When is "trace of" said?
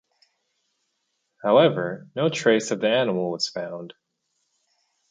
2.29-2.79